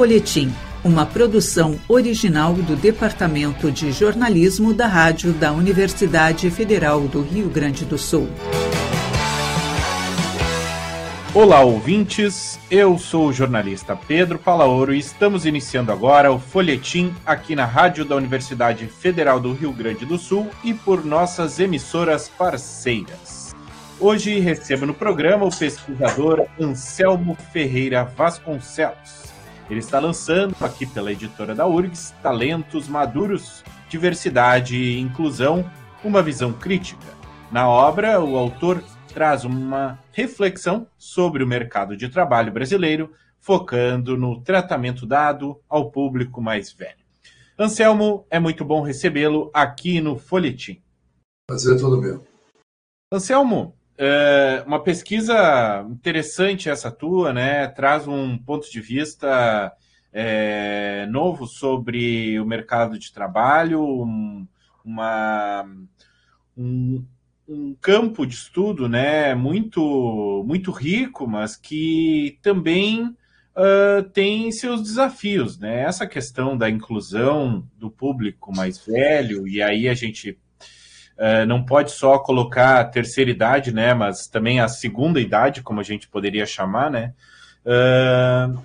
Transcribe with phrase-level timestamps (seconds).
[0.00, 0.50] Folhetim,
[0.82, 7.84] uma produção original do Departamento de Jornalismo da Rádio da Universidade Federal do Rio Grande
[7.84, 8.26] do Sul.
[11.34, 12.58] Olá, ouvintes.
[12.70, 18.06] Eu sou o jornalista Pedro Palaoro e estamos iniciando agora o Folhetim aqui na Rádio
[18.06, 23.54] da Universidade Federal do Rio Grande do Sul e por nossas emissoras parceiras.
[24.00, 29.30] Hoje recebo no programa o pesquisador Anselmo Ferreira Vasconcelos.
[29.70, 35.64] Ele está lançando aqui pela editora da URGS Talentos Maduros, Diversidade e Inclusão,
[36.02, 37.06] uma visão crítica.
[37.52, 38.82] Na obra, o autor
[39.14, 46.42] traz uma reflexão sobre o mercado de trabalho brasileiro, focando no tratamento dado ao público
[46.42, 47.04] mais velho.
[47.56, 50.82] Anselmo, é muito bom recebê-lo aqui no Folhetim.
[51.48, 52.26] Prazer é todo meu.
[53.12, 57.66] Anselmo, é uma pesquisa interessante essa tua, né?
[57.68, 59.70] Traz um ponto de vista
[60.10, 64.46] é, novo sobre o mercado de trabalho, um,
[64.82, 65.66] uma,
[66.56, 67.04] um,
[67.46, 75.58] um campo de estudo né, muito, muito rico, mas que também uh, tem seus desafios.
[75.58, 75.82] Né?
[75.82, 80.38] Essa questão da inclusão do público mais velho, e aí a gente
[81.20, 85.78] uh, não pode só colocar a terceira idade, né, mas também a segunda idade, como
[85.78, 87.12] a gente poderia chamar, né?
[87.64, 88.58] Uh,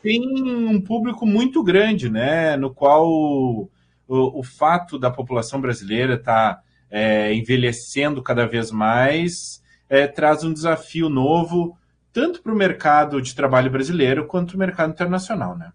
[0.00, 3.68] tem um público muito grande, né, no qual o,
[4.06, 10.52] o fato da população brasileira estar tá é, envelhecendo cada vez mais, é, traz um
[10.52, 11.76] desafio novo,
[12.12, 15.56] tanto para o mercado de trabalho brasileiro quanto para o mercado internacional.
[15.56, 15.72] Né?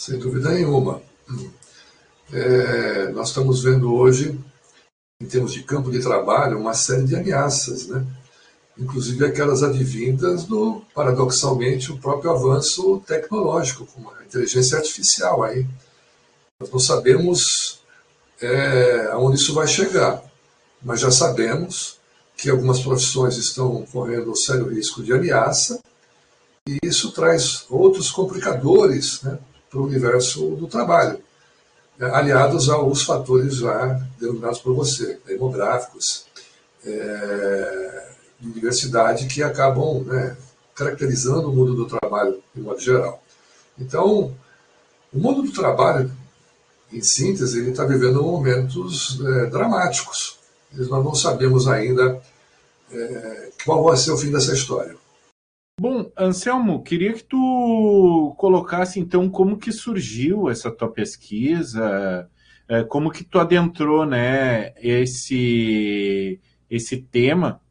[0.00, 1.02] Sem dúvida nenhuma.
[2.32, 4.38] É, nós estamos vendo hoje,
[5.20, 8.04] em termos de campo de trabalho, uma série de ameaças, né?
[8.78, 15.42] inclusive aquelas advindas do, paradoxalmente, o próprio avanço tecnológico, como a inteligência artificial.
[15.42, 15.66] Aí.
[16.58, 17.80] Nós não sabemos
[18.40, 20.22] é, aonde isso vai chegar
[20.82, 21.98] mas já sabemos
[22.36, 25.80] que algumas profissões estão correndo sério risco de ameaça,
[26.66, 29.38] e isso traz outros complicadores né,
[29.68, 31.20] para o universo do trabalho,
[32.00, 36.26] aliados aos fatores já denominados por você, demográficos,
[36.84, 38.08] é,
[38.40, 40.36] de diversidade, que acabam né,
[40.74, 43.22] caracterizando o mundo do trabalho de modo geral.
[43.78, 44.34] Então,
[45.12, 46.10] o mundo do trabalho,
[46.92, 50.40] em síntese, ele está vivendo momentos é, dramáticos
[50.72, 52.20] nós não sabemos ainda
[52.92, 54.96] é, qual vai ser o fim dessa história.
[55.80, 62.28] Bom, Anselmo, queria que tu colocasse então como que surgiu essa tua pesquisa,
[62.68, 66.38] é, como que tu adentrou, né, esse
[66.68, 67.62] esse tema,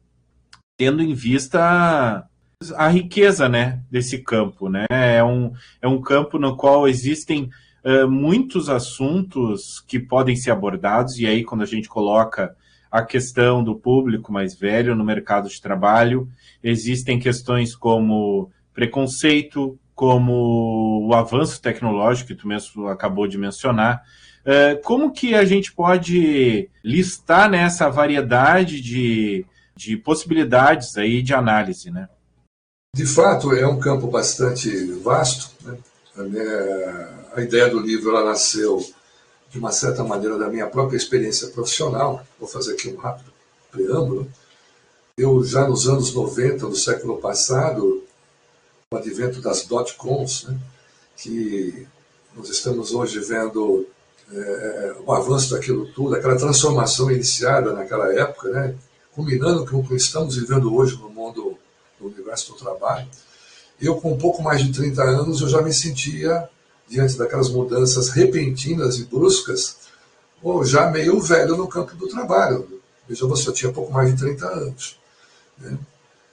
[0.76, 2.28] tendo em vista
[2.74, 4.86] a riqueza, né, desse campo, né?
[4.90, 7.48] É um é um campo no qual existem
[7.84, 12.56] uh, muitos assuntos que podem ser abordados e aí quando a gente coloca
[12.90, 16.28] a questão do público mais velho no mercado de trabalho.
[16.62, 24.02] Existem questões como preconceito, como o avanço tecnológico, que tu mesmo acabou de mencionar.
[24.44, 29.44] É, como que a gente pode listar nessa variedade de,
[29.76, 32.08] de possibilidades aí de análise, né?
[32.96, 34.68] De fato, é um campo bastante
[35.02, 35.50] vasto.
[35.62, 35.76] Né?
[37.36, 38.80] A ideia do livro ela nasceu
[39.50, 42.24] de uma certa maneira, da minha própria experiência profissional.
[42.38, 43.32] Vou fazer aqui um rápido
[43.70, 44.30] preâmbulo.
[45.18, 48.02] Eu, já nos anos 90 do século passado,
[48.90, 50.58] o advento das dot-coms, né,
[51.16, 51.86] que
[52.34, 53.86] nós estamos hoje vendo
[54.32, 58.74] é, o avanço daquilo tudo, aquela transformação iniciada naquela época, né,
[59.12, 61.58] combinando com o que estamos vivendo hoje no mundo,
[62.00, 63.08] no universo do trabalho.
[63.80, 66.48] Eu, com um pouco mais de 30 anos, eu já me sentia
[66.90, 69.76] diante daquelas mudanças repentinas e bruscas,
[70.42, 72.80] ou já meio velho no campo do trabalho.
[73.08, 74.98] Veja você, eu tinha pouco mais de 30 anos.
[75.56, 75.78] Né?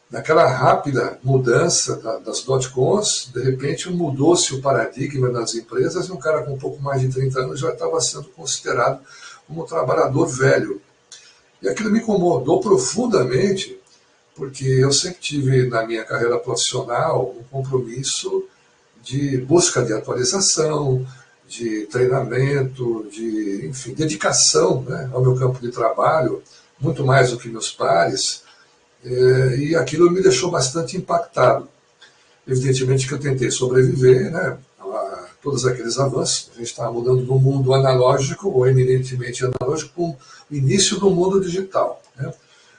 [0.09, 6.41] Naquela rápida mudança das dot-coms, de repente mudou-se o paradigma das empresas e um cara
[6.43, 9.01] com pouco mais de 30 anos já estava sendo considerado
[9.45, 10.81] como um trabalhador velho.
[11.61, 13.77] E aquilo me incomodou profundamente,
[14.33, 18.47] porque eu sempre tive na minha carreira profissional um compromisso
[19.07, 21.05] de busca de atualização,
[21.47, 26.43] de treinamento, de enfim, dedicação né, ao meu campo de trabalho,
[26.77, 28.43] muito mais do que meus pares,
[29.05, 31.69] é, e aquilo me deixou bastante impactado.
[32.45, 36.49] Evidentemente que eu tentei sobreviver né, a todos aqueles avanços.
[36.53, 41.39] A gente estava mudando do mundo analógico, ou eminentemente analógico, para o início do mundo
[41.39, 42.01] digital.
[42.17, 42.33] Né.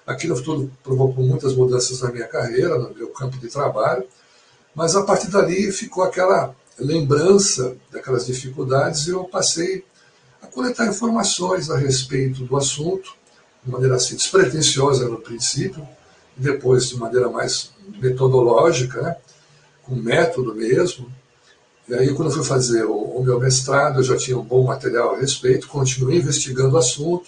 [0.07, 4.05] Aquilo tudo provocou muitas mudanças na minha carreira, no meu campo de trabalho,
[4.79, 9.85] mas a partir dali ficou aquela lembrança daquelas dificuldades, eu passei
[10.41, 13.17] a coletar informações a respeito do assunto,
[13.65, 15.85] de maneira assim despretensiosa no princípio,
[16.37, 19.17] e depois de maneira mais metodológica, né,
[19.83, 21.13] com método mesmo.
[21.89, 25.17] E aí, quando fui fazer o, o meu mestrado, eu já tinha um bom material
[25.17, 27.27] a respeito, continuei investigando o assunto,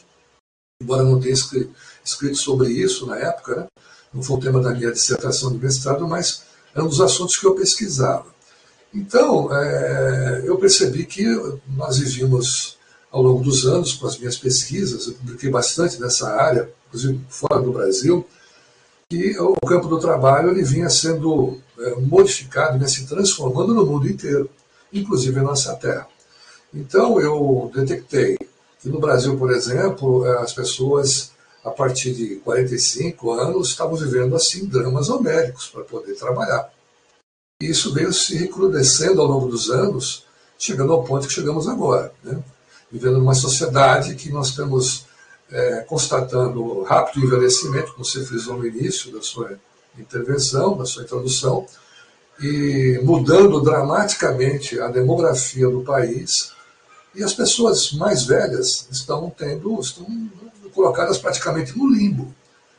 [0.80, 1.74] embora não tenha escrito,
[2.04, 3.66] escrito sobre isso na época, né,
[4.14, 7.46] não foi o tema da minha dissertação de mestrado, mas era um dos assuntos que
[7.46, 8.26] eu pesquisava.
[8.92, 11.24] Então, é, eu percebi que
[11.76, 12.78] nós vivíamos
[13.10, 17.60] ao longo dos anos com as minhas pesquisas, eu publiquei bastante nessa área, inclusive fora
[17.60, 18.26] do Brasil,
[19.08, 24.08] que o campo do trabalho ele vinha sendo é, modificado, né, se transformando no mundo
[24.08, 24.48] inteiro,
[24.92, 26.06] inclusive em nossa terra.
[26.72, 28.38] Então eu detectei
[28.80, 31.32] que no Brasil, por exemplo, é, as pessoas
[31.64, 36.72] a partir de 45 anos estavam vivendo assim dramas homéricos para poder trabalhar.
[37.60, 40.24] E isso veio se recrudescendo ao longo dos anos,
[40.58, 42.12] chegando ao ponto que chegamos agora.
[42.24, 42.42] Né?
[42.90, 45.06] Vivendo numa sociedade que nós estamos
[45.50, 49.58] é, constatando rápido envelhecimento, como você frisou no início da sua
[49.98, 51.66] intervenção, da sua introdução,
[52.40, 56.52] e mudando dramaticamente a demografia do país.
[57.14, 60.06] E as pessoas mais velhas estão tendo, estão
[60.70, 62.34] colocadas praticamente no limbo.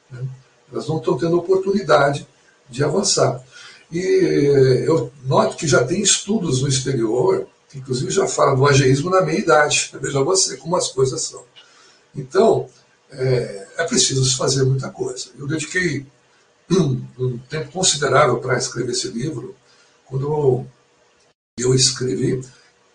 [0.09, 0.25] Né?
[0.71, 2.27] Elas não estão tendo oportunidade
[2.69, 3.43] de avançar.
[3.91, 3.99] E
[4.85, 9.21] eu noto que já tem estudos no exterior, que inclusive já falam do ageísmo na
[9.21, 9.91] meia-idade.
[10.01, 11.43] Veja você como as coisas são.
[12.15, 12.69] Então,
[13.11, 15.29] é, é preciso se fazer muita coisa.
[15.37, 16.05] Eu dediquei
[16.71, 19.55] um tempo considerável para escrever esse livro.
[20.05, 20.65] Quando
[21.57, 22.41] eu escrevi,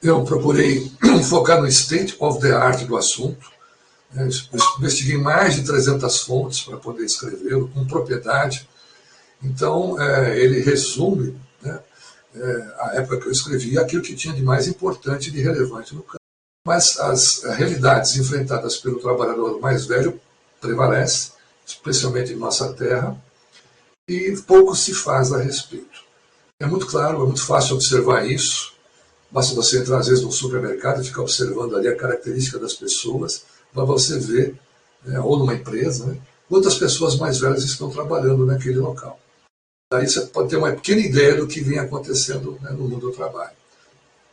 [0.03, 0.91] eu procurei
[1.29, 3.56] focar no state of the art do assunto.
[4.79, 8.67] Investiguei mais de 300 fontes para poder escrevê-lo com propriedade
[9.43, 11.79] então, é, ele resume né,
[12.35, 15.95] é, a época que eu escrevi aquilo que tinha de mais importante e de relevante
[15.95, 16.21] no campo.
[16.67, 20.21] Mas as realidades enfrentadas pelo trabalhador mais velho
[20.61, 21.33] prevalecem,
[21.65, 23.17] especialmente em nossa terra,
[24.09, 26.05] e pouco se faz a respeito.
[26.61, 28.75] É muito claro, é muito fácil observar isso.
[29.31, 33.45] Basta você entrar às vezes no supermercado e ficar observando ali a característica das pessoas,
[33.76, 34.58] para você ver,
[35.05, 36.17] né, ou numa empresa, né,
[36.49, 39.20] quantas pessoas mais velhas estão trabalhando naquele local.
[39.93, 43.12] Daí você pode ter uma pequena ideia do que vem acontecendo né, no mundo do
[43.12, 43.55] trabalho.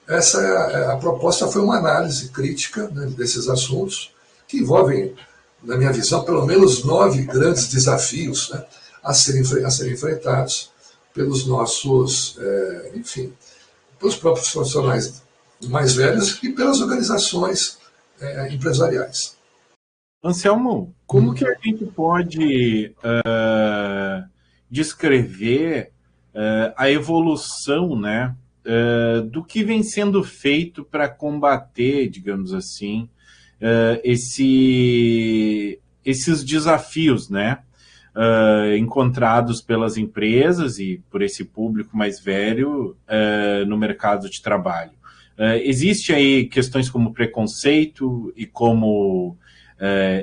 [0.07, 4.11] Essa é a, é a, proposta foi uma análise crítica né, desses assuntos
[4.47, 5.13] que envolvem,
[5.61, 8.65] na minha visão, pelo menos nove grandes desafios né,
[9.03, 10.71] a, serem, a serem enfrentados
[11.13, 13.33] pelos nossos, é, enfim,
[13.99, 15.21] pelos próprios profissionais
[15.65, 17.77] mais velhos e pelas organizações
[18.23, 19.37] é, empresariais.
[20.23, 21.33] Anselmo, como hum.
[21.33, 24.33] que a gente pode uh
[24.73, 25.91] descrever
[26.33, 28.35] uh, a evolução né,
[28.65, 33.07] uh, do que vem sendo feito para combater, digamos assim,
[34.03, 37.59] esse, esses desafios né,
[38.77, 42.97] encontrados pelas empresas e por esse público mais velho
[43.65, 44.91] no mercado de trabalho.
[45.63, 49.38] Existe aí questões como preconceito e como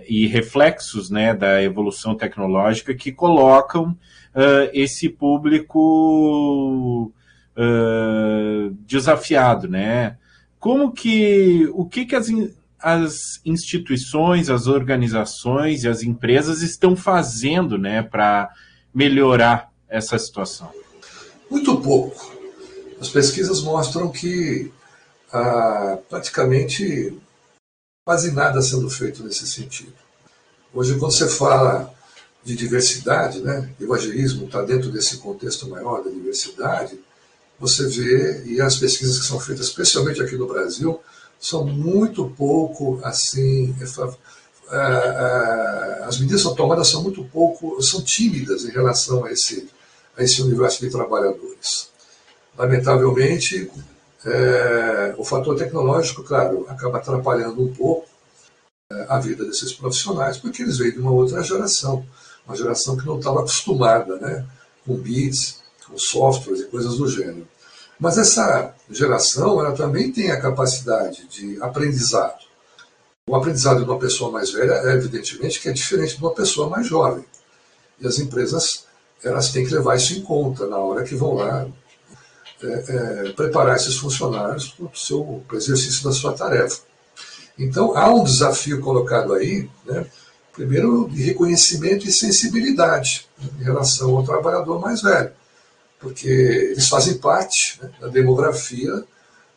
[0.09, 3.95] e reflexos né, da evolução tecnológica que colocam
[4.35, 7.13] uh, esse público
[7.57, 10.17] uh, desafiado, né?
[10.59, 12.29] Como que, o que que as,
[12.79, 18.51] as instituições, as organizações e as empresas estão fazendo, né, para
[18.95, 20.71] melhorar essa situação?
[21.51, 22.39] Muito pouco.
[23.01, 24.71] As pesquisas mostram que
[25.33, 27.19] ah, praticamente
[28.05, 29.93] quase nada sendo feito nesse sentido.
[30.75, 31.93] Hoje, quando você fala
[32.43, 33.71] de diversidade, né?
[33.81, 36.99] o ageísmo está dentro desse contexto maior da diversidade,
[37.59, 41.01] você vê, e as pesquisas que são feitas, especialmente aqui no Brasil,
[41.39, 43.75] são muito pouco assim.
[44.71, 49.69] É, é, as medidas são tomadas são muito pouco, são tímidas em relação a esse,
[50.17, 51.91] a esse universo de trabalhadores.
[52.57, 53.71] Lamentavelmente,
[54.25, 58.07] é, o fator tecnológico, claro, acaba atrapalhando um pouco
[58.93, 62.05] é, a vida desses profissionais, porque eles vêm de uma outra geração
[62.51, 64.45] uma geração que não estava acostumada né,
[64.85, 67.47] com bits, com softwares e coisas do gênero.
[67.99, 72.41] Mas essa geração ela também tem a capacidade de aprendizado.
[73.29, 76.69] O aprendizado de uma pessoa mais velha é evidentemente que é diferente de uma pessoa
[76.69, 77.25] mais jovem.
[78.01, 78.87] E as empresas
[79.23, 81.69] elas têm que levar isso em conta na hora que vão lá
[82.63, 82.85] é,
[83.27, 86.81] é, preparar esses funcionários para o, seu, para o exercício da sua tarefa.
[87.59, 90.07] Então há um desafio colocado aí, né,
[90.53, 93.27] primeiro, de reconhecimento e sensibilidade
[93.59, 95.33] em relação ao trabalhador mais velho.
[95.99, 99.05] porque eles fazem parte né, da demografia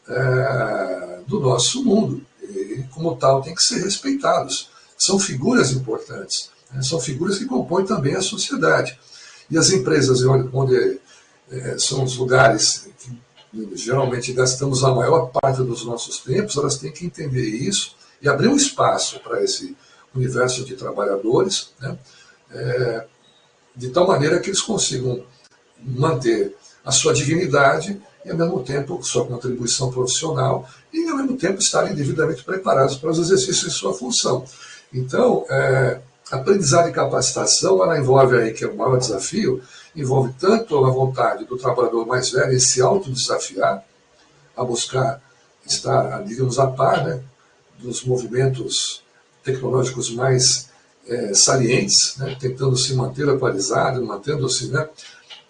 [0.07, 4.69] é, do nosso mundo e, como tal, têm que ser respeitados.
[4.97, 8.97] São figuras importantes, né, são figuras que compõem também a sociedade.
[9.51, 10.99] E as empresas, onde
[11.53, 16.91] é, são os lugares que geralmente gastamos a maior parte dos nossos tempos, elas têm
[16.91, 19.77] que entender isso e abrir um espaço para esse
[20.15, 21.97] universo de trabalhadores, né,
[22.51, 23.05] é,
[23.75, 25.23] de tal maneira que eles consigam
[25.79, 31.59] manter a sua dignidade e, ao mesmo tempo, sua contribuição profissional e, ao mesmo tempo,
[31.59, 34.45] estarem devidamente preparados para os exercícios de sua função.
[34.93, 35.99] Então, é,
[36.31, 39.61] aprendizagem e capacitação, ela envolve aí, que é o maior desafio,
[39.95, 43.83] envolve tanto a vontade do trabalhador mais velho em se autodesafiar,
[44.55, 45.21] a buscar
[45.65, 47.21] estar, digamos, a par né,
[47.79, 49.03] dos movimentos
[49.43, 50.69] tecnológicos mais
[51.07, 54.87] é, salientes, né, tentando se manter atualizado, mantendo-se né,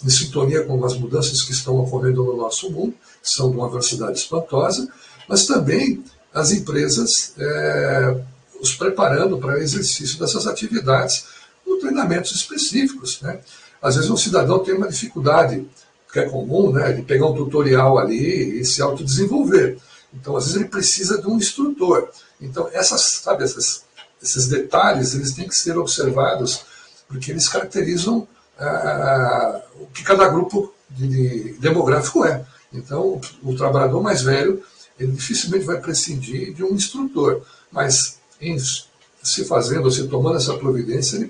[0.03, 3.69] em sintonia com as mudanças que estão ocorrendo no nosso mundo, que são de uma
[3.69, 4.87] velocidade espantosa,
[5.27, 8.21] mas também as empresas é,
[8.59, 11.25] os preparando para o exercício dessas atividades
[11.63, 13.21] com treinamentos específicos.
[13.21, 13.39] Né?
[13.83, 15.67] Às vezes um cidadão tem uma dificuldade,
[16.11, 19.77] que é comum, né, de pegar um tutorial ali e se autodesenvolver.
[20.13, 22.09] Então, às vezes ele precisa de um instrutor.
[22.39, 23.83] Então, essas, sabe, essas,
[24.21, 26.65] esses detalhes, eles têm que ser observados,
[27.09, 28.25] porque eles caracterizam
[28.57, 32.45] ah, o que cada grupo de, de demográfico é.
[32.71, 34.63] Então, o trabalhador mais velho,
[34.99, 41.15] ele dificilmente vai prescindir de um instrutor, mas em se fazendo, se tomando essa providência,
[41.15, 41.29] ele,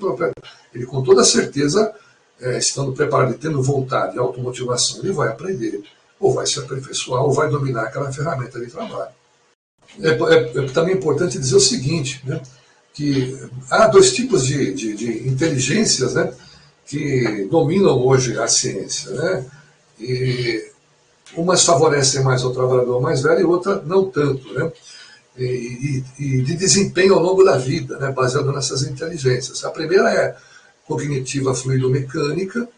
[0.74, 1.94] ele com toda certeza,
[2.42, 5.84] é, estando preparado e tendo vontade, automotivação, ele vai aprender,
[6.20, 9.12] ou vai se aperfeiçoar, ou vai dominar aquela ferramenta de trabalho.
[10.02, 12.42] É, é, é também importante dizer o seguinte, né,
[12.94, 13.38] que
[13.70, 16.34] há dois tipos de, de, de inteligências, né,
[16.86, 19.12] que dominam hoje a ciência.
[19.12, 19.46] Né?
[20.00, 20.72] E
[21.36, 24.54] umas favorecem mais o trabalhador mais velho e outra não tanto.
[24.54, 24.72] Né?
[25.38, 28.12] E, e, e, de desempenho ao longo da vida, né?
[28.12, 29.64] baseado nessas inteligências.
[29.64, 30.36] A primeira é
[30.94, 32.70] cognitiva fluidomecânica,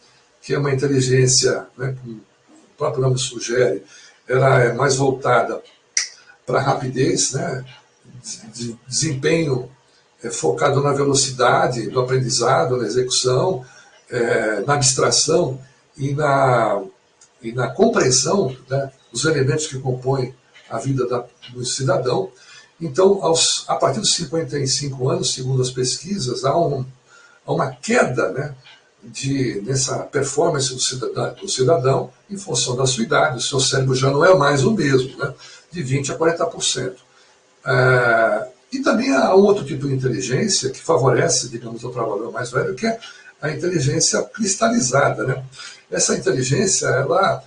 [0.42, 3.84] que é uma inteligência, né, como o próprio nome sugere,
[4.28, 5.62] ela é mais voltada
[6.46, 7.66] para rapidez, né,
[8.54, 9.70] de desempenho
[10.24, 13.66] é, focado na velocidade do aprendizado, na execução,
[14.10, 15.60] é, na abstração
[15.98, 16.82] e na,
[17.42, 20.34] e na compreensão né, dos elementos que compõem
[20.70, 22.32] a vida da, do cidadão.
[22.80, 26.86] Então, aos, a partir dos 55 anos, segundo as pesquisas, há, um,
[27.46, 28.56] há uma queda né,
[29.04, 33.38] de, nessa performance do cidadão, do cidadão em função da sua idade.
[33.38, 35.34] O seu cérebro já não é mais o mesmo, né,
[35.72, 36.94] de 20% a 40%.
[37.68, 42.76] É, e também há outro tipo de inteligência que favorece, digamos, o trabalhador mais velho,
[42.76, 43.00] que é
[43.42, 45.24] a inteligência cristalizada.
[45.24, 45.44] Né?
[45.90, 47.44] Essa inteligência ela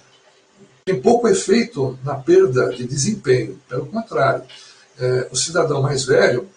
[0.84, 4.42] tem pouco efeito na perda de desempenho, pelo contrário.
[4.98, 6.48] É, o cidadão mais velho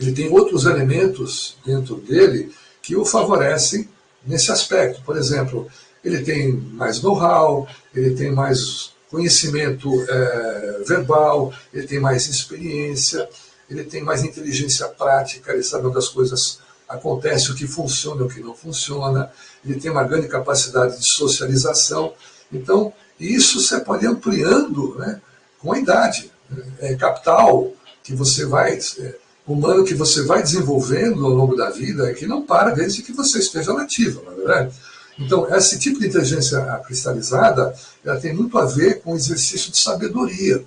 [0.00, 2.52] ele tem outros elementos dentro dele
[2.82, 3.88] que o favorecem
[4.26, 5.02] nesse aspecto.
[5.02, 5.68] Por exemplo,
[6.02, 13.28] ele tem mais know-how, ele tem mais conhecimento é, verbal, ele tem mais experiência,
[13.68, 18.24] ele tem mais inteligência prática, ele sabe onde as coisas acontece o que funciona e
[18.24, 19.30] o que não funciona,
[19.64, 22.14] ele tem uma grande capacidade de socialização.
[22.52, 25.20] Então, isso você pode ir ampliando né,
[25.58, 26.32] com a idade.
[26.80, 29.14] É capital que você vai, é,
[29.52, 33.38] humano que você vai desenvolvendo ao longo da vida, que não para desde que você
[33.38, 34.74] esteja nativa, não é verdade?
[35.18, 39.78] Então, esse tipo de inteligência cristalizada, ela tem muito a ver com o exercício de
[39.78, 40.64] sabedoria.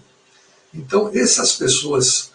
[0.74, 2.32] Então, essas pessoas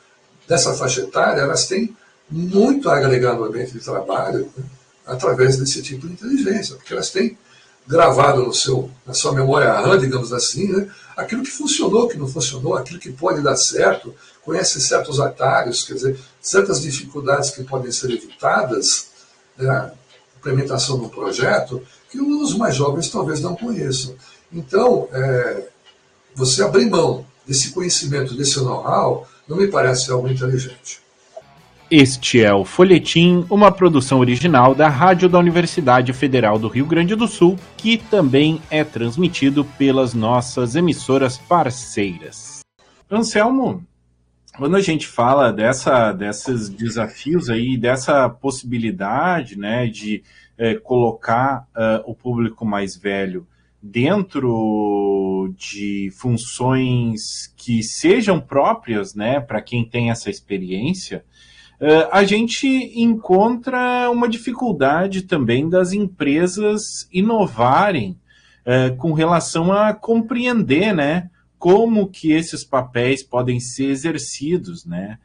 [0.48, 1.94] dessa faixa etária, elas têm
[2.30, 4.64] muito a agregar no ambiente de trabalho né,
[5.06, 7.38] através desse tipo de inteligência, porque elas têm
[7.86, 12.28] gravado no seu, na sua memória RAM, digamos assim, né, aquilo que funcionou, que não
[12.28, 14.14] funcionou, aquilo que pode dar certo,
[14.48, 19.10] conhece certos atalhos, quer dizer, certas dificuldades que podem ser evitadas
[19.58, 19.92] na né,
[20.38, 24.14] implementação do projeto, que os mais jovens talvez não conheçam.
[24.50, 25.68] Então, é,
[26.34, 31.02] você abrir mão desse conhecimento, desse know-how, não me parece algo inteligente.
[31.90, 37.14] Este é o Folhetim, uma produção original da Rádio da Universidade Federal do Rio Grande
[37.14, 42.60] do Sul, que também é transmitido pelas nossas emissoras parceiras.
[43.10, 43.86] Anselmo,
[44.58, 50.24] quando a gente fala dessa, desses desafios aí, dessa possibilidade né, de
[50.58, 53.46] é, colocar uh, o público mais velho
[53.80, 61.24] dentro de funções que sejam próprias né, para quem tem essa experiência,
[61.80, 62.66] Uh, a gente
[63.00, 68.18] encontra uma dificuldade também das empresas inovarem
[68.66, 75.18] uh, com relação a compreender, né, como que esses papéis podem ser exercidos, né?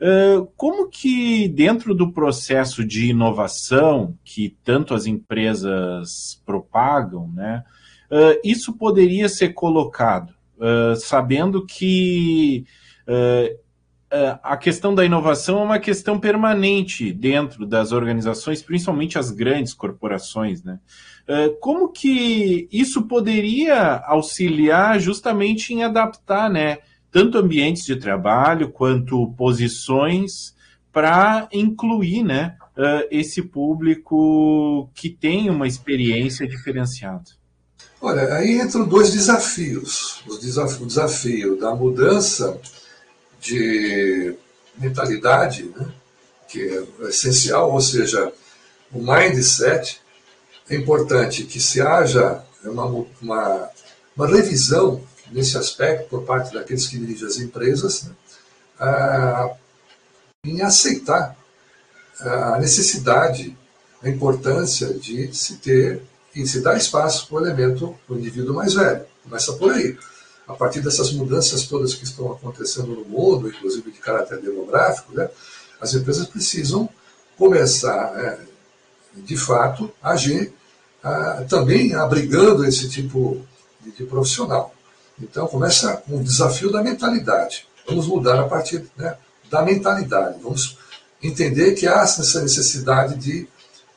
[0.00, 7.62] Uh, como que dentro do processo de inovação que tanto as empresas propagam, né,
[8.10, 12.64] uh, isso poderia ser colocado, uh, sabendo que
[14.42, 20.62] a questão da inovação é uma questão permanente dentro das organizações, principalmente as grandes corporações,
[20.62, 20.78] né?
[21.60, 26.78] Como que isso poderia auxiliar justamente em adaptar, né,
[27.10, 30.54] tanto ambientes de trabalho quanto posições
[30.92, 32.56] para incluir, né,
[33.10, 37.24] esse público que tem uma experiência diferenciada?
[38.00, 40.22] Olha, aí entram dois desafios.
[40.26, 42.58] O desafio, o desafio da mudança
[43.40, 44.34] de
[44.78, 45.86] mentalidade, né,
[46.48, 48.32] que é essencial, ou seja,
[48.90, 50.00] o mindset.
[50.70, 52.84] É importante que se haja uma,
[53.20, 53.70] uma,
[54.16, 58.12] uma revisão nesse aspecto por parte daqueles que dirigem as empresas, né,
[58.78, 59.50] ah,
[60.44, 61.36] em aceitar
[62.20, 63.56] a necessidade,
[64.00, 66.02] a importância de se ter
[66.34, 69.04] e se dar espaço para o elemento, o indivíduo mais velho.
[69.24, 69.98] Começa por aí
[70.46, 75.28] a partir dessas mudanças todas que estão acontecendo no mundo, inclusive de caráter demográfico, né,
[75.80, 76.88] as empresas precisam
[77.36, 78.38] começar, é,
[79.16, 80.52] de fato, a agir
[81.48, 83.40] também abrigando esse tipo
[83.80, 84.74] de, de, profissional.
[85.20, 87.66] Então, começa com o desafio da mentalidade.
[87.86, 89.16] Vamos mudar a partir né,
[89.50, 90.38] da mentalidade.
[90.42, 90.78] Vamos
[91.22, 93.48] entender que há essa necessidade de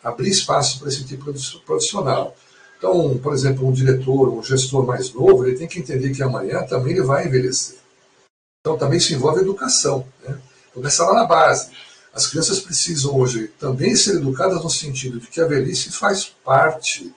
[0.04, 2.36] abrir espaço para esse tipo de profissional.
[2.78, 6.64] Então, por exemplo, um diretor, um gestor mais novo, ele tem que entender que amanhã
[6.64, 7.78] também ele vai envelhecer.
[8.60, 10.06] Então, também isso envolve educação.
[10.28, 10.38] Né?
[10.74, 11.70] Começa lá na base.
[12.14, 17.14] As crianças precisam hoje também ser educadas no sentido de que a velhice faz parte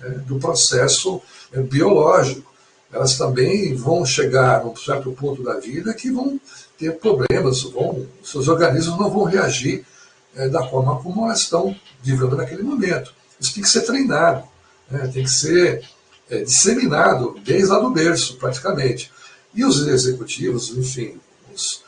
[0.00, 1.20] né, do processo
[1.52, 2.54] é, biológico.
[2.92, 6.40] Elas também vão chegar a um certo ponto da vida que vão
[6.78, 9.84] ter problemas, vão, seus organismos não vão reagir
[10.34, 13.12] é, da forma como elas estão vivendo naquele momento.
[13.40, 14.46] Isso tem que ser treinado
[14.90, 15.84] né, tem que ser
[16.30, 19.10] é, disseminado desde lá do berço, praticamente.
[19.54, 21.18] E os executivos, enfim,
[21.54, 21.82] os,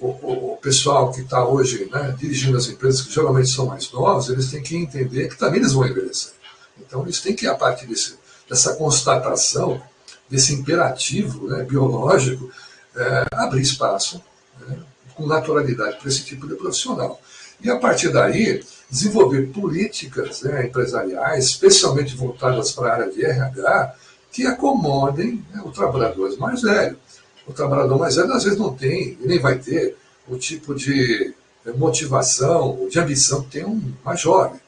[0.00, 4.28] o, o, pessoal que está hoje né, dirigindo as empresas, que geralmente são mais novos,
[4.28, 6.32] eles têm que entender que também eles vão envelhecer.
[6.78, 9.80] Então, eles têm que, a partir desse, dessa constatação,
[10.28, 12.50] desse imperativo né, biológico,
[12.94, 14.22] é, abrir espaço
[14.60, 14.78] né,
[15.14, 17.20] com naturalidade para esse tipo de profissional.
[17.60, 23.94] E a partir daí, desenvolver políticas né, empresariais, especialmente voltadas para a área de RH,
[24.30, 26.98] que acomodem né, o trabalhador mais velho.
[27.46, 29.96] O trabalhador mais velho, às vezes, não tem, nem vai ter,
[30.28, 31.32] o tipo de
[31.64, 34.60] eh, motivação, de ambição que tem um mais jovem.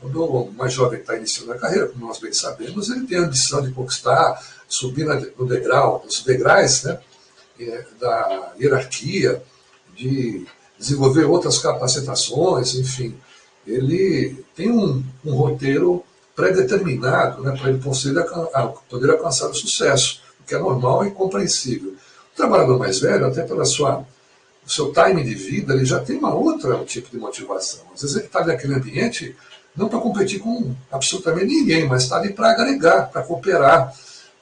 [0.00, 3.22] Quando o mais jovem está iniciando a carreira, como nós bem sabemos, ele tem a
[3.22, 5.04] ambição de conquistar, subir
[5.38, 6.98] no degrau, nos degraus né,
[7.60, 9.42] eh, da hierarquia,
[9.94, 10.46] de
[10.78, 13.14] desenvolver outras capacitações, enfim
[13.66, 17.80] ele tem um, um roteiro pré-determinado né, para ele
[18.88, 21.94] poder alcançar o sucesso, o que é normal e compreensível.
[22.32, 24.04] O trabalhador mais velho, até pela sua
[24.64, 27.80] o seu time de vida, ele já tem uma outra tipo de motivação.
[27.92, 29.34] Às vezes ele está naquele ambiente
[29.74, 33.92] não para competir com absolutamente ninguém, mas está ali para agregar, para cooperar,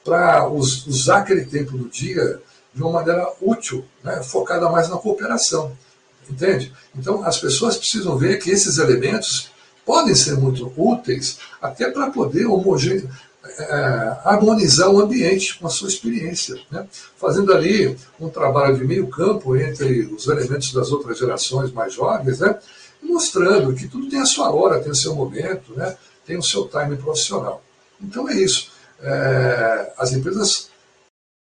[0.03, 2.39] para usar aquele tempo do dia
[2.73, 5.75] de uma maneira útil, né, focada mais na cooperação.
[6.29, 6.73] Entende?
[6.95, 9.51] Então, as pessoas precisam ver que esses elementos
[9.85, 13.09] podem ser muito úteis até para poder homogene...
[13.43, 16.87] É, harmonizar o ambiente com a sua experiência, né?
[17.17, 22.39] fazendo ali um trabalho de meio campo entre os elementos das outras gerações mais jovens,
[22.39, 22.59] né?
[23.01, 25.97] mostrando que tudo tem a sua hora, tem o seu momento, né?
[26.23, 27.63] tem o seu time profissional.
[27.99, 28.71] Então é isso.
[29.01, 30.69] É, as empresas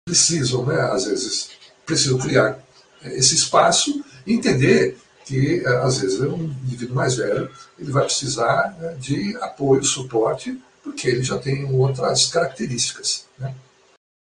[0.07, 1.51] precisam, né, às vezes,
[1.85, 2.59] precisam criar
[3.05, 8.95] esse espaço entender que, eh, às vezes, um indivíduo mais velho ele vai precisar né,
[8.99, 13.27] de apoio, suporte, porque ele já tem outras características.
[13.39, 13.55] Né?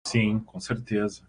[0.07, 1.23] Sim, com certeza.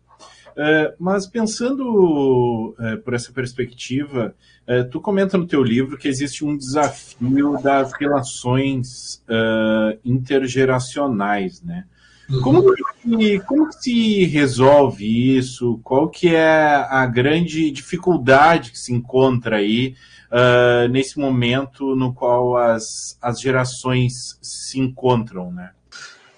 [0.58, 4.34] É, mas pensando é, por essa perspectiva,
[4.66, 9.22] é, tu comenta no teu livro que existe um desafio das relações
[10.04, 11.86] intergeracionais, né?
[12.42, 15.80] Como que, como que se resolve isso?
[15.84, 19.96] Qual que é a grande dificuldade que se encontra aí
[20.32, 25.72] uh, nesse momento no qual as, as gerações se encontram, né?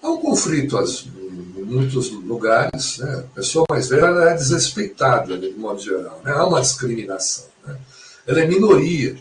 [0.02, 3.24] Há um conflito em muitos lugares, né?
[3.30, 6.32] a pessoa mais velha é desrespeitada, de modo geral, né?
[6.32, 7.46] há uma discriminação.
[7.66, 7.76] Né?
[8.26, 9.16] Ela é minoria.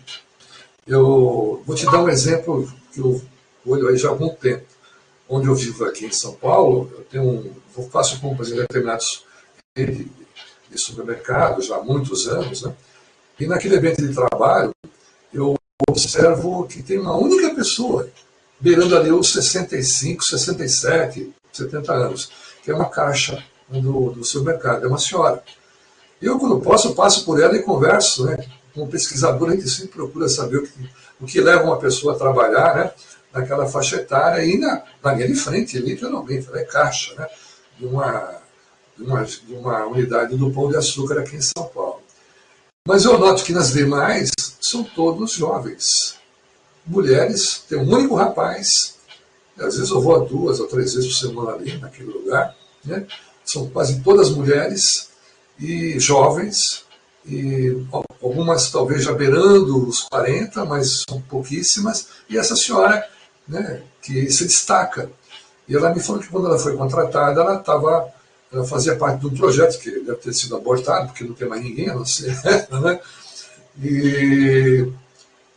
[0.86, 3.22] Eu vou te dar um exemplo que eu
[3.66, 4.66] olho aí já há algum tempo
[5.30, 9.26] onde eu vivo aqui em São Paulo, eu tenho um, eu faço compras em determinados
[9.76, 10.08] de,
[10.70, 12.74] de supermercados já há muitos anos, né?
[13.39, 14.71] E naquele evento de trabalho
[15.34, 15.56] eu
[15.88, 18.10] observo que tem uma única pessoa
[18.60, 22.32] beirando ali os 65, 67, 70 anos,
[22.63, 25.43] que é uma caixa do, do supermercado, é uma senhora.
[26.21, 28.38] Eu, quando posso, passo por ela e converso, né?
[28.73, 30.89] Como pesquisador, a gente sempre procura saber o que,
[31.21, 32.91] o que leva uma pessoa a trabalhar, né?
[33.32, 37.28] Naquela faixa etária e na, na linha de frente, literalmente, ela é caixa, né?
[37.78, 38.36] De uma,
[38.97, 41.97] de uma, de uma unidade do Pão de Açúcar aqui em São Paulo.
[42.88, 44.30] Mas eu noto que nas demais
[44.62, 46.15] são todos jovens.
[46.86, 48.95] Mulheres, tem um único rapaz,
[49.60, 53.06] às vezes eu vou duas ou três vezes por semana ali, naquele lugar, né?
[53.43, 55.10] são quase todas mulheres
[55.60, 56.86] e jovens,
[57.26, 57.76] e
[58.23, 63.06] algumas talvez já beirando os 40, mas são pouquíssimas, e essa senhora
[63.45, 65.12] né, que se destaca.
[65.67, 68.13] E ela me falou que quando ela foi contratada, ela estava
[68.58, 71.63] ela fazia parte de um projeto que deve ter sido abortado, porque não tem mais
[71.63, 73.00] ninguém a não ser ela, né?
[73.82, 74.88] E,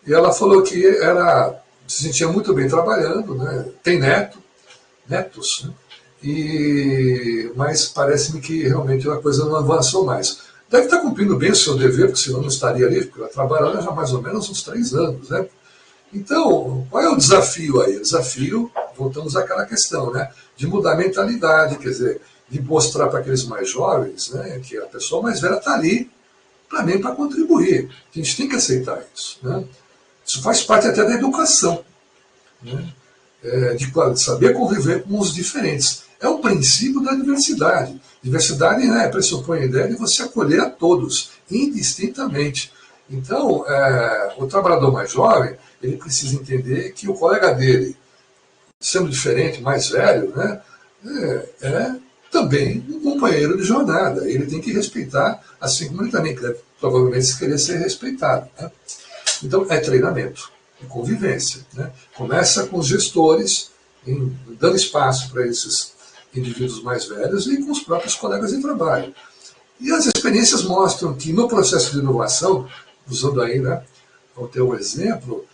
[0.06, 1.58] e ela falou que era,
[1.88, 3.66] se sentia muito bem trabalhando, né?
[3.82, 4.38] tem neto,
[5.08, 5.72] netos, né?
[6.22, 10.50] e, mas parece-me que realmente a coisa não avançou mais.
[10.68, 13.80] Deve estar cumprindo bem o seu dever, porque senão não estaria ali, porque ela trabalha
[13.80, 15.30] já mais ou menos uns três anos.
[15.30, 15.46] Né?
[16.12, 17.96] Então, qual é o desafio aí?
[17.96, 20.30] O desafio, voltamos àquela questão, né?
[20.56, 24.86] de mudar a mentalidade, quer dizer, de mostrar para aqueles mais jovens né, que a
[24.86, 26.10] pessoa mais velha está ali
[26.84, 27.90] mim para contribuir.
[28.14, 29.38] A gente tem que aceitar isso.
[29.42, 29.64] Né?
[30.24, 31.84] Isso faz parte até da educação,
[32.62, 32.92] né?
[33.42, 36.04] é, de saber conviver com os diferentes.
[36.20, 38.00] É o princípio da diversidade.
[38.22, 42.72] Diversidade né, pressupõe a ideia de você acolher a todos, indistintamente.
[43.08, 47.96] Então, é, o trabalhador mais jovem, ele precisa entender que o colega dele,
[48.78, 50.60] sendo diferente, mais velho, né,
[51.04, 51.96] é, é
[52.30, 54.28] também um companheiro de jornada.
[54.28, 56.36] Ele tem que respeitar, assim como ele também
[56.80, 58.48] provavelmente querer ser respeitado.
[58.58, 58.70] Né?
[59.42, 60.50] Então, é treinamento,
[60.82, 61.66] é convivência.
[61.74, 61.90] Né?
[62.14, 63.70] Começa com os gestores,
[64.06, 65.92] em, dando espaço para esses
[66.34, 69.12] indivíduos mais velhos e com os próprios colegas de trabalho.
[69.80, 72.68] E as experiências mostram que no processo de inovação,
[73.08, 73.82] usando aí né,
[74.36, 75.44] o teu exemplo,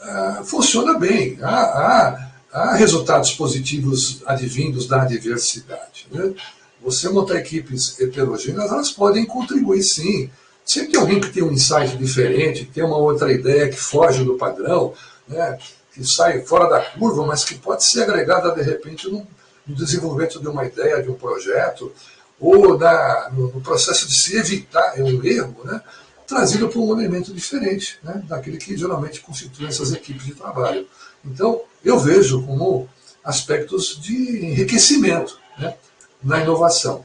[0.00, 1.38] uh, funciona bem.
[1.42, 6.06] Há, há há resultados positivos advindos da diversidade.
[6.10, 6.34] Né?
[6.82, 10.30] Você montar equipes heterogêneas, elas podem contribuir sim.
[10.64, 14.36] Sempre tem alguém que tem um insight diferente, tem uma outra ideia que foge do
[14.36, 14.94] padrão,
[15.28, 15.58] né?
[15.92, 19.26] que sai fora da curva, mas que pode ser agregada de repente no,
[19.66, 21.92] no desenvolvimento de uma ideia, de um projeto,
[22.38, 25.82] ou na, no, no, processo de se evitar um erro, né?
[26.26, 28.22] trazido por um elemento diferente né?
[28.26, 30.86] daquele que geralmente constitui essas equipes de trabalho.
[31.24, 32.88] Então, eu vejo como
[33.24, 35.74] aspectos de enriquecimento né,
[36.22, 37.04] na inovação.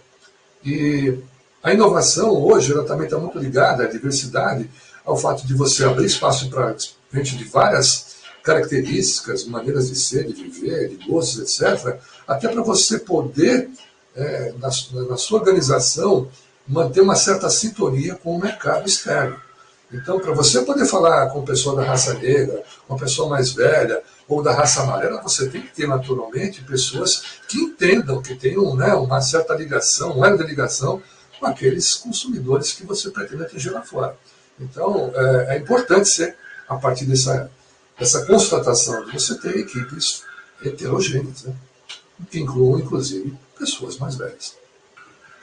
[0.63, 1.19] E
[1.61, 4.69] a inovação hoje ela também está muito ligada à diversidade,
[5.03, 6.75] ao fato de você abrir espaço para
[7.13, 11.97] gente de várias características, maneiras de ser, de viver, de gostos, etc.,
[12.27, 13.69] até para você poder,
[14.15, 14.69] é, na,
[15.09, 16.29] na sua organização,
[16.67, 19.39] manter uma certa sintonia com o mercado externo.
[19.91, 24.41] Então, para você poder falar com pessoa da raça negra, uma pessoa mais velha, ou
[24.41, 29.21] da raça amarela, você tem que ter naturalmente pessoas que entendam, que tenham né, uma
[29.21, 31.01] certa ligação, um elo de ligação
[31.39, 34.17] com aqueles consumidores que você pretende atingir lá fora.
[34.59, 36.35] Então, é, é importante ser,
[36.67, 37.51] a partir dessa,
[37.99, 40.23] dessa constatação, de você ter equipes
[40.63, 41.53] heterogêneas, né,
[42.31, 44.55] que incluam, inclusive, pessoas mais velhas.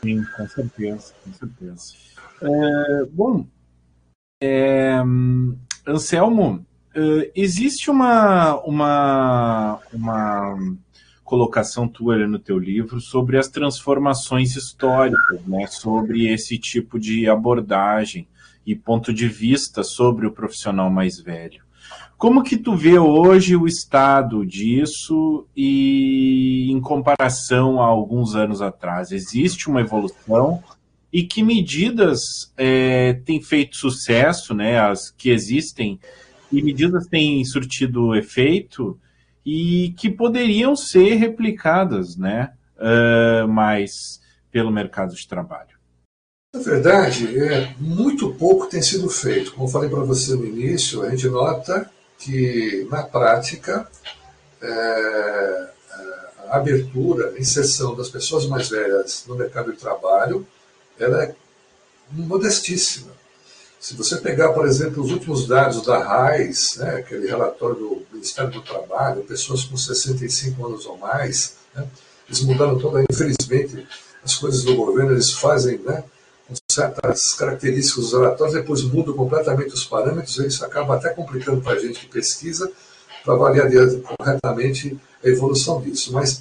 [0.03, 1.93] Sim, com certeza, com certeza.
[2.41, 3.47] É, bom,
[4.43, 5.01] é,
[5.87, 10.57] Anselmo, uh, existe uma, uma, uma
[11.23, 18.27] colocação tua no teu livro sobre as transformações históricas, né, sobre esse tipo de abordagem
[18.67, 21.63] e ponto de vista sobre o profissional mais velho.
[22.19, 29.13] Como que tu vê hoje o estado disso e em comparação a alguns anos atrás?
[29.13, 30.63] Existe uma evolução?
[31.13, 36.01] E que medidas é, têm feito sucesso, né, as que existem,
[36.51, 38.99] e medidas têm surtido efeito
[39.45, 44.21] e que poderiam ser replicadas, né, uh, mais
[44.51, 45.73] pelo mercado de trabalho.
[46.55, 49.55] Na verdade, é, muito pouco tem sido feito.
[49.55, 53.89] Como falei para você no início, a gente nota que, na prática,
[54.61, 55.69] é,
[56.51, 60.47] a abertura, a inserção das pessoas mais velhas no mercado de trabalho
[60.99, 61.35] ela é
[62.11, 63.13] modestíssima.
[63.81, 68.51] Se você pegar, por exemplo, os últimos dados da RAIS, né, aquele relatório do Ministério
[68.51, 71.87] do Trabalho, pessoas com 65 anos ou mais, né,
[72.29, 73.87] eles mudaram toda, infelizmente,
[74.25, 76.05] as coisas do governo, eles fazem né,
[76.47, 81.61] com certas características dos relatórios, depois mudam completamente os parâmetros, e isso acaba até complicando
[81.61, 82.71] para a gente que pesquisa,
[83.25, 83.69] para avaliar
[84.17, 86.13] corretamente a evolução disso.
[86.13, 86.41] Mas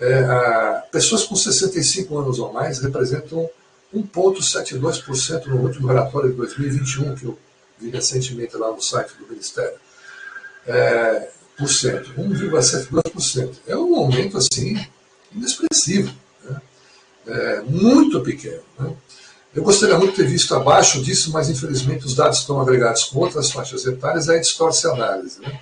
[0.00, 3.48] é, a, pessoas com 65 anos ou mais representam
[3.94, 7.38] 1,72% no último relatório de 2021, que eu
[7.78, 9.78] vi recentemente lá no site do Ministério.
[10.66, 13.56] É, por cento, 1,72%.
[13.66, 14.82] É um aumento assim
[15.32, 16.12] inexpressivo,
[16.44, 16.60] né?
[17.26, 18.62] é, muito pequeno.
[18.78, 18.92] Né?
[19.54, 23.18] Eu gostaria muito de ter visto abaixo disso, mas infelizmente os dados estão agregados com
[23.18, 25.40] outras faixas etárias, aí distorce a análise.
[25.40, 25.60] Né?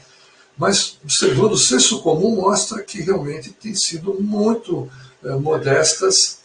[0.56, 4.88] Mas observando o senso comum mostra que realmente tem sido muito
[5.24, 6.37] é, modestas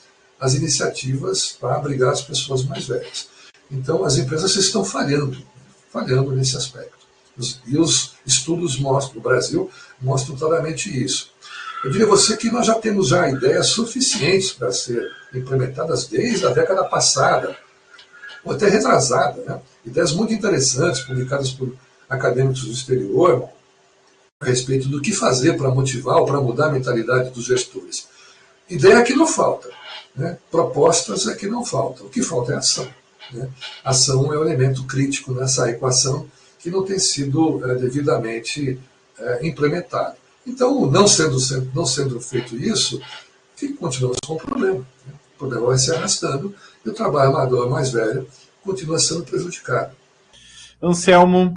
[0.44, 3.30] as iniciativas para abrigar as pessoas mais velhas.
[3.72, 5.42] Então, as empresas estão falhando,
[5.90, 7.08] falhando nesse aspecto.
[7.66, 11.32] E os estudos mostram, no Brasil mostram claramente isso.
[11.82, 16.46] Eu diria a você que nós já temos já ideias suficientes para ser implementadas desde
[16.46, 17.56] a década passada,
[18.44, 19.42] ou até retrasada.
[19.44, 19.62] Né?
[19.86, 21.74] Ideias muito interessantes, publicadas por
[22.10, 23.48] acadêmicos do exterior,
[24.42, 28.10] a respeito do que fazer para motivar ou para mudar a mentalidade dos gestores.
[28.70, 29.70] Ideia que não falta.
[30.16, 30.38] Né?
[30.52, 32.06] Propostas é que não faltam.
[32.06, 32.88] O que falta é ação.
[33.32, 33.50] Né?
[33.84, 36.28] Ação é o elemento crítico nessa equação
[36.60, 38.80] que não tem sido é, devidamente
[39.18, 40.16] é, implementado.
[40.46, 41.38] Então, não sendo,
[41.74, 43.02] não sendo feito isso,
[43.80, 44.80] continuamos com o problema.
[44.80, 45.14] Né?
[45.36, 46.54] O problema vai se arrastando
[46.86, 48.28] e o trabalho amador mais velho
[48.64, 49.96] continua sendo prejudicado.
[50.82, 51.54] Anselmo,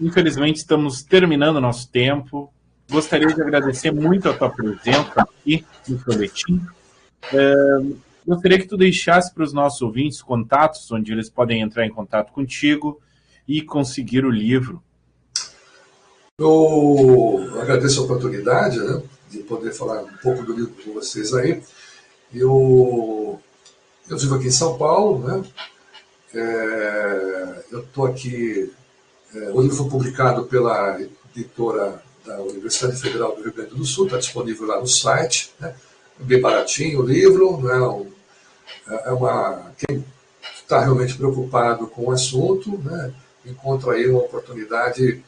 [0.00, 2.52] infelizmente estamos terminando nosso tempo.
[2.90, 6.60] Gostaria de agradecer muito a tua presença aqui no Folhetim.
[7.32, 7.54] É,
[8.26, 12.32] gostaria que tu deixasse para os nossos ouvintes contatos onde eles podem entrar em contato
[12.32, 13.00] contigo
[13.46, 14.82] e conseguir o livro.
[16.38, 21.62] Eu agradeço a oportunidade né, de poder falar um pouco do livro com vocês aí.
[22.32, 23.40] Eu,
[24.08, 25.44] eu vivo aqui em São Paulo, né?
[26.34, 28.72] É, eu estou aqui.
[29.32, 30.98] É, o livro foi publicado pela
[31.36, 35.52] editora da Universidade Federal do Rio Grande do Sul, está disponível lá no site.
[35.60, 35.74] Né?
[36.18, 38.06] Bem baratinho o livro, né?
[39.04, 40.04] é uma quem
[40.56, 43.12] está realmente preocupado com o assunto, né?
[43.44, 45.22] encontra aí uma oportunidade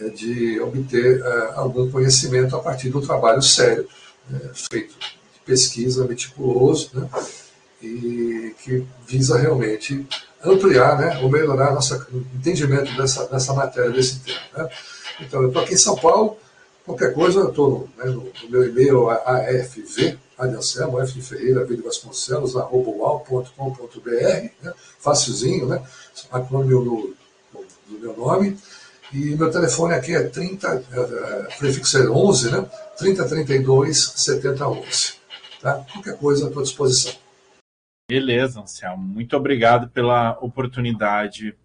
[0.00, 3.86] é, de obter é, algum conhecimento a partir do trabalho sério
[4.28, 4.50] né?
[4.54, 7.08] feito de pesquisa meticuloso, né?
[7.82, 10.06] e que visa realmente
[10.44, 11.94] ampliar, né, ou melhorar nosso
[12.34, 14.40] entendimento dessa, dessa matéria, desse tema.
[14.56, 14.70] Né?
[15.20, 16.36] Então, eu estou aqui em São Paulo,
[16.84, 21.76] qualquer coisa, eu estou né, no, no, meu e-mail afv, Anselmo, F de Ferreira, V
[21.76, 24.72] de Vasconcelos, arroba ual.com.br, né?
[24.98, 25.82] facilzinho, né?
[26.30, 27.16] Acrônimo do,
[27.88, 28.58] do, meu nome.
[29.12, 32.70] E meu telefone aqui é 30, é, é, prefixo é 11, né?
[32.98, 35.14] 3032 7011.
[35.60, 35.84] Tá?
[35.92, 37.12] Qualquer coisa à tua disposição.
[38.08, 39.02] Beleza, Anselmo.
[39.02, 41.56] Muito obrigado pela oportunidade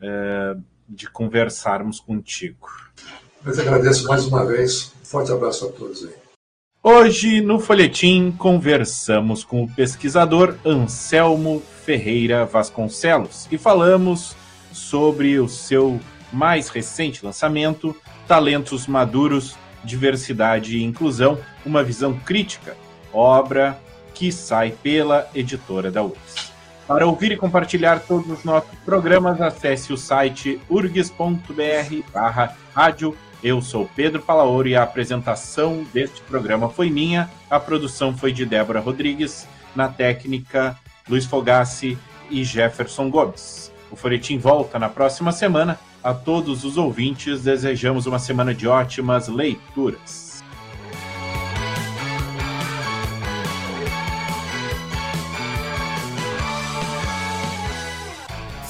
[0.00, 0.56] é,
[0.88, 2.68] de conversarmos contigo.
[3.44, 4.92] Eu te agradeço mais uma vez.
[5.02, 6.23] Um forte abraço a todos aí.
[6.86, 14.36] Hoje, no Folhetim, conversamos com o pesquisador Anselmo Ferreira Vasconcelos e falamos
[14.70, 15.98] sobre o seu
[16.30, 17.96] mais recente lançamento,
[18.28, 22.76] Talentos Maduros, Diversidade e Inclusão, uma visão crítica,
[23.14, 23.80] obra
[24.12, 26.52] que sai pela editora da URGS.
[26.86, 33.60] Para ouvir e compartilhar todos os nossos programas, acesse o site urgs.br barra rádio eu
[33.60, 38.80] sou Pedro Palaoro e a apresentação deste programa foi minha, a produção foi de Débora
[38.80, 41.98] Rodrigues, na técnica Luiz Fogassi
[42.30, 43.70] e Jefferson Gomes.
[43.90, 45.78] O Folhetim volta na próxima semana.
[46.02, 50.42] A todos os ouvintes, desejamos uma semana de ótimas leituras.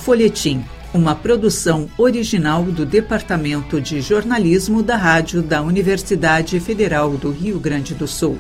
[0.02, 7.58] Folhetim uma produção original do Departamento de Jornalismo da Rádio da Universidade Federal do Rio
[7.58, 8.38] Grande do Sul.